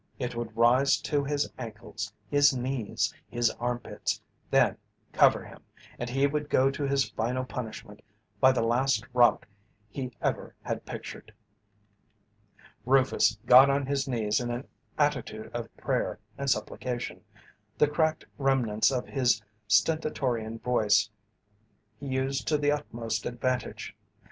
It 0.17 0.33
would 0.35 0.57
rise 0.57 0.97
to 1.01 1.23
his 1.23 1.47
ankles, 1.59 2.11
his 2.27 2.55
knees, 2.57 3.13
his 3.29 3.51
armpits, 3.59 4.19
then 4.49 4.75
cover 5.13 5.45
him, 5.45 5.61
and 5.99 6.09
he 6.09 6.25
would 6.25 6.49
go 6.49 6.71
to 6.71 6.87
his 6.87 7.11
final 7.11 7.45
punishment 7.45 8.01
by 8.39 8.51
the 8.51 8.63
last 8.63 9.05
route 9.13 9.45
he 9.91 10.11
ever 10.19 10.55
had 10.63 10.87
pictured! 10.87 11.31
Rufus 12.83 13.37
got 13.45 13.69
on 13.69 13.85
his 13.85 14.07
knees 14.07 14.39
in 14.39 14.49
an 14.49 14.67
attitude 14.97 15.51
of 15.55 15.69
prayer 15.77 16.17
and 16.35 16.49
supplication. 16.49 17.23
The 17.77 17.87
cracked 17.87 18.25
remnants 18.39 18.89
of 18.89 19.05
his 19.05 19.39
stentorian 19.67 20.57
voice 20.57 21.11
he 21.99 22.07
used 22.07 22.47
to 22.47 22.57
the 22.57 22.71
utmost 22.71 23.27
advantage. 23.27 23.95